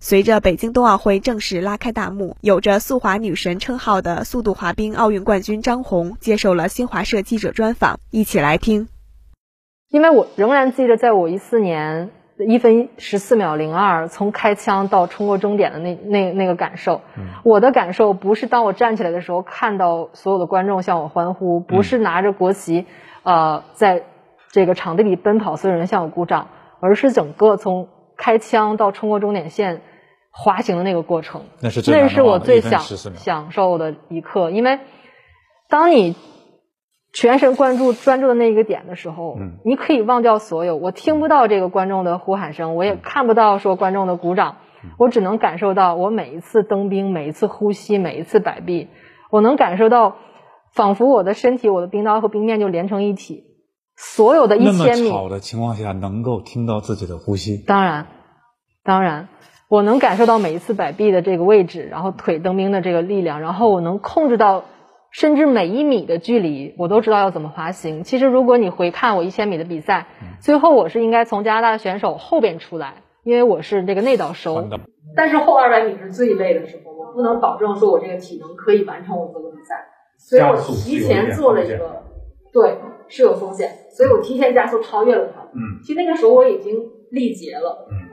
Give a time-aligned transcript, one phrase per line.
[0.00, 8.86] 随着北京冬奥会正式拉开大幕，有着“速滑女神”称号的速度滑冰奥运冠军张虹接受了新华社记者专访，一起来听。
[9.90, 12.10] 因为我仍然记得，在我一四年
[12.46, 17.00] 一分十四秒零二从开枪到冲过终点的那那那个感受，
[17.42, 22.86] 我的感受不是当我站起来的时候看到所有的观众向我欢呼，不是拿着国旗，
[23.24, 24.04] 呃，在
[24.52, 26.46] 这个场地里奔跑，所有人向我鼓掌，
[26.78, 29.80] 而是整个从开枪到冲过终点线
[30.38, 32.80] 滑行的那个过程，那是那是我最享
[33.16, 34.78] 享受的一刻，因为
[35.68, 36.14] 当你。
[37.10, 40.76] 全神贯注、专注的那一个点的时候，嗯，你可以忘掉所有。
[40.76, 44.58] 我听不到这个观众的呼喊声，我也看不到说观众的鼓掌，
[44.98, 48.88] 我只能感受到我每一次蹬冰、每一次呼吸、每一次摆臂，
[49.30, 50.16] 我能感受到，
[50.74, 53.42] 仿佛我的身体、我的冰刀和冰面就连成一体。
[53.96, 55.08] 所有的一千米。
[55.08, 57.56] 那么吵的情况下，能够听到自己的呼吸。
[57.66, 58.06] 当然，
[58.84, 59.28] 当然，
[59.68, 64.64] 我能感受到每一次摆臂的这个位置，然后腿蹬冰的这个力量，然后我能控制到。
[65.10, 68.04] 甚至每一米的距离，我都知道要怎么滑行。
[68.04, 70.06] 其实，如果你回看我一千米的比赛，
[70.38, 74.68] 最后我是应该从加拿大的选手后边出来，因为我是这个内倒收。
[75.16, 79.86] 但是后二百米是最累的时候，我不能保证说我这个体能可以完成我这个比赛，
[80.18, 82.02] 所以我提前做了一个，
[82.52, 82.76] 对，
[83.08, 85.40] 是有风险，所以我提前加速超越了他。
[85.54, 86.74] 嗯，其实那个时候我已经
[87.10, 88.07] 力竭了，嗯，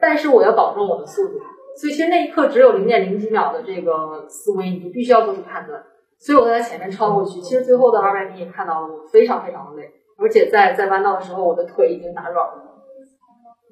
[0.00, 1.38] 但是我要保证我的速度，
[1.76, 5.82] 所以其实那一刻只有零点零几秒的这个思维，你就必须要做出判断。
[6.18, 12.64] 所以我在前面超过去，其实最后的二百米也看到了，我非常非常的累，而且在在弯道的时候，我的腿已经打软了。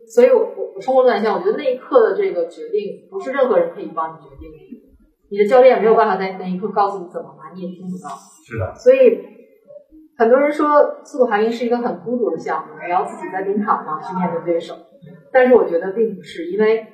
[0.07, 4.97] 所以我我我冲过断线，我觉得那一刻的这个决定不是任何人可以帮你决定的，
[5.29, 8.15] 你的教练没有办法在那一刻告诉你怎么滑，你也听不到。
[8.47, 8.73] 是的。
[8.77, 9.19] 所以
[10.17, 14.77] 很多人说速度滑冰是一个很孤独的项目，你要自己在冰场上去面对对手，
[15.37, 16.87] 但是我觉得并不是，因为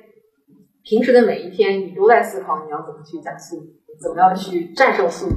[0.83, 3.63] 平时的每一天你都在思考你要怎么去加速。
[4.01, 5.35] 怎么样去战胜速度？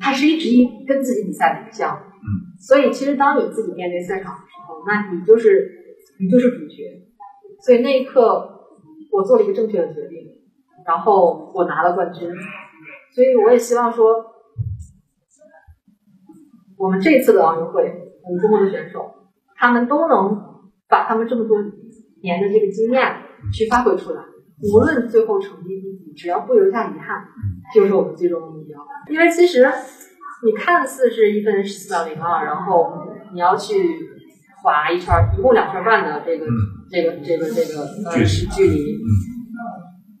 [0.00, 2.06] 它是一直一跟自己比赛的一个项目。
[2.08, 5.70] 嗯，所以其实当你自己面对赛场的时候，那你就是
[6.18, 7.06] 你就是主角。
[7.60, 8.48] 所以那一刻，
[9.12, 10.26] 我做了一个正确的决定，
[10.86, 12.26] 然后我拿了冠军。
[13.14, 14.24] 所以我也希望说，
[16.78, 17.82] 我们这次的奥运会，
[18.24, 19.14] 我们中国的选手，
[19.54, 21.58] 他们都能把他们这么多
[22.22, 23.02] 年的这个经验
[23.52, 24.22] 去发挥出来，
[24.72, 27.24] 无论最后成绩第几，只要不留下遗憾。
[27.74, 28.78] 就是我们最终的目标，
[29.10, 29.68] 因为其实
[30.44, 32.92] 你看似是一分十四秒零二，然后
[33.34, 33.74] 你要去
[34.62, 36.46] 划一圈，一共两圈半的这个
[36.88, 39.00] 这个这个这个呃距离，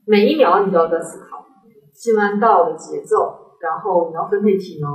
[0.06, 1.46] 每一秒你都要在思考
[1.94, 4.90] 进弯道的节奏，然后你要分配体能，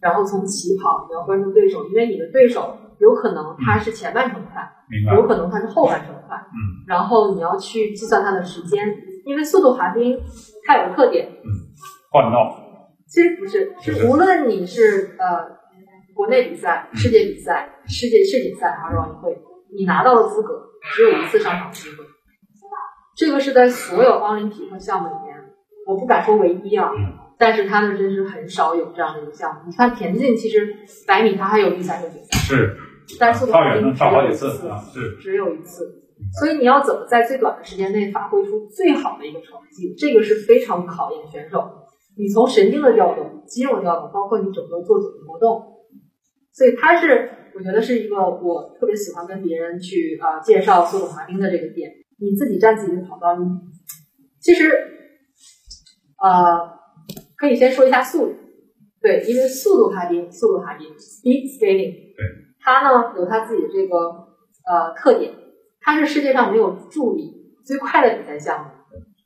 [0.00, 4.70] 然后从起跑你要关注对手，因为你的对手有可能它是前半程快，
[5.14, 8.84] 有可能它是后半程快，嗯然后你要去计算它的时间，
[9.24, 10.20] 因为速度滑冰
[10.66, 11.28] 它有个特点。
[12.10, 12.60] 换道，
[13.06, 15.58] 其实不是，是无论你是呃
[16.14, 19.38] 国内比赛、世界比赛、世界世锦赛还是奥运会，
[19.76, 20.62] 你拿到了资格，
[20.94, 22.04] 只有一次上场机会。
[23.16, 25.36] 这个是在所有奥林匹克项目里面，
[25.86, 26.90] 我不敢说唯一啊，
[27.36, 29.60] 但是他们真是很少有这样的一个项目。
[29.66, 30.76] 你看田径，其实
[31.06, 32.76] 百米它还有预赛和决赛，是，
[33.18, 34.48] 但速度滑冰只有一次，
[34.92, 36.04] 是只有一次。
[36.40, 41.64] 所以你要怎么在最短的时间内发挥出最好的一个成绩，这个是非常考验选手。
[42.16, 45.62] 你从神经的调动、肌肉调动，包括你整个做组的活动，
[46.52, 51.90] 所以它是我觉得是一个我特别喜欢跟别人去啊介绍速度滑冰的这个点。
[52.20, 53.46] 你自己站自己的跑道，你
[54.40, 54.68] 其实
[56.20, 56.76] 呃
[57.36, 58.34] 可以先说一下速度，
[59.00, 62.26] 对，因为速度滑冰，速度滑冰 （speed skating），对，
[62.60, 63.96] 它呢有它自己的这个
[64.66, 65.32] 呃特点，
[65.80, 68.70] 它是世界上没有助理最快的比赛项目，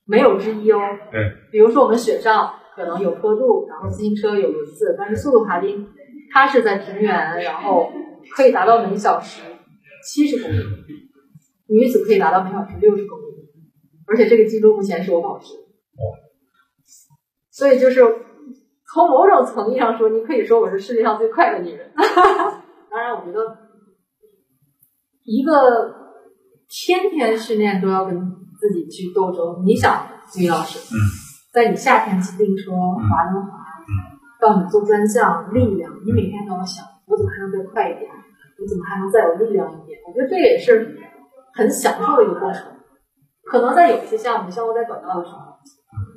[0.05, 0.81] 没有之一哦。
[1.11, 1.21] 对，
[1.51, 2.55] 比如说我们雪上。
[2.75, 5.87] 可能有坡度，然后自行车有轮子，但是速度滑冰，
[6.33, 7.93] 它是在平原，然后
[8.35, 9.43] 可以达到每小时
[10.03, 10.65] 七十公里，
[11.67, 13.25] 女子可以达到每小时六十公里，
[14.07, 15.49] 而且这个记录目前是我保持。
[17.51, 21.93] 所以就是从某种层面上说，你可以说我是世界上最快的女人。
[22.93, 23.41] 当然，我觉得
[25.25, 25.53] 一个
[26.69, 28.15] 天天训练都要跟
[28.61, 30.07] 自己去斗争，你想，
[30.37, 30.79] 李老师？
[30.95, 31.01] 嗯。
[31.53, 33.59] 在你夏天骑自行车滑轮滑，
[34.41, 38.11] 到你做专项力量，你每天都要想，我怎么还能再快一点？
[38.11, 39.99] 我怎么还能再有力量一点？
[40.07, 40.97] 我觉得这也是
[41.55, 42.63] 很享受的一个过程。
[43.45, 45.39] 可能在有一些项目，像我在短道的时候，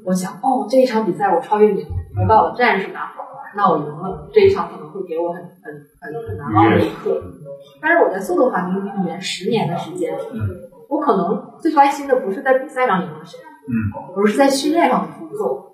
[0.05, 1.89] 我想，哦，这一场比赛我超越你了，
[2.21, 3.24] 我把我的战术拿好了，
[3.55, 4.29] 那我赢了。
[4.33, 7.21] 这一场可能会给我很很很很难忘的一刻。
[7.81, 10.17] 但是我在速度滑冰里面十年的时间，
[10.89, 13.73] 我可能最开心的不是在比赛上赢了谁，嗯，
[14.15, 15.71] 而是在训练上的突破。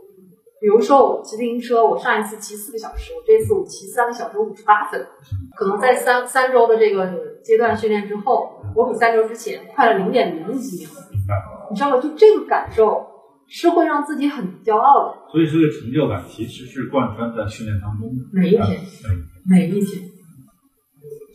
[0.60, 5.08] 比如说我骑自行车，我上一次骑四个小时，我这次我骑三个小时五十八分，
[5.56, 7.12] 可能在三三周的这个
[7.44, 10.92] 阶段训练之后，我比三周之前快了零点零几秒，
[11.72, 12.00] 你知道吗？
[12.00, 13.08] 就这个感受
[13.52, 15.18] 是会让自己很骄傲的。
[15.30, 18.24] 所以这个成就感其实是贯穿在训练当中的。
[18.32, 18.80] 每一天，
[19.46, 20.02] 每一天，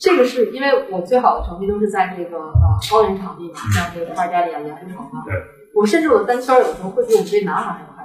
[0.01, 5.23] 这个是因为我最好的成绩都是在这个呃高原场地嘛，像这个巴加利亚、盐湖城嘛。
[5.27, 5.35] 对。
[5.75, 8.03] 我甚至我的单圈有时候会比我们这男孩还快。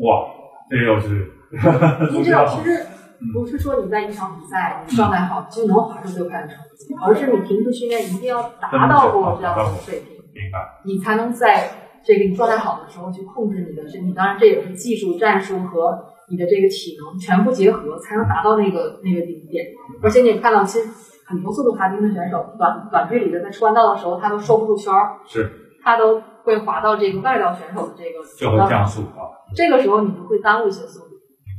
[0.00, 0.26] 哇，
[0.68, 1.30] 这要是。
[2.10, 2.84] 您 知道，其实
[3.32, 10.58] 不是说你在一场比赛你状态好就能划出最快的成绩，而是你平时训练一定要达到过这样的水平，明白？
[10.84, 11.70] 你才能在
[12.04, 14.12] 这个你状态好的时候去控制你的身体。
[14.12, 19.66] 当然，这也是技术、战术和你的这个体能全部结合，才能达到那个那个顶点。
[20.02, 20.88] 而且你也看到，其实
[21.26, 25.50] 很多速度滑冰的选手，短短距离的在出弯道的时候，他都收不住圈儿，是，
[25.82, 29.30] 他都会滑到这个外道选手的这个就会降速啊。
[29.54, 31.06] 这个时候你就会耽误一些速度。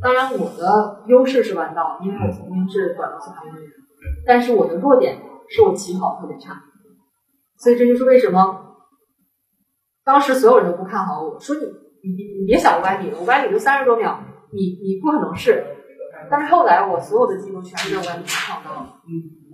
[0.01, 3.69] 当然，我的优势是弯道，因为我曾经是短道速滑运动员。
[4.27, 5.17] 但是我的弱点
[5.47, 6.61] 是我起跑特别差，
[7.57, 8.72] 所以这就是为什么
[10.05, 14.19] 当时所有人都不看好我，说你你你别想五百米了，五百米就三十多秒，
[14.51, 15.65] 你你不可能是。
[16.29, 18.89] 但是后来我所有的记录全是在五百米上创造的，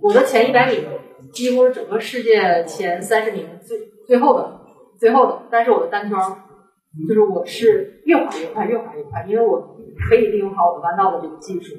[0.02, 0.84] 我的前一百米
[1.32, 4.60] 几乎是整个世界前三十名最最后的
[4.98, 6.18] 最后的，但是我的单圈。
[7.06, 9.76] 就是我是越滑越快，越滑越快，因为我
[10.08, 11.76] 可以利用好我的弯道的这个技术，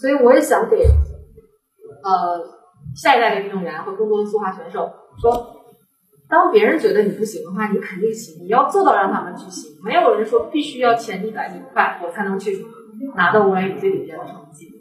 [0.00, 2.40] 所以我也想给呃
[2.94, 4.90] 下一代的运动员和更多的速滑选手
[5.20, 5.30] 说，
[6.28, 9.76] 当别人觉得你不行的话，你肯定行，你要做到让他们去行。
[9.82, 12.64] 没有人说必须要前一百米快，我才能去
[13.14, 14.75] 拿到五百米最顶尖的成绩。